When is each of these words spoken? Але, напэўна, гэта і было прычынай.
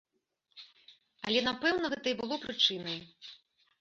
Але, 1.27 1.39
напэўна, 1.49 1.85
гэта 1.97 2.05
і 2.13 2.17
было 2.25 2.35
прычынай. 2.47 2.99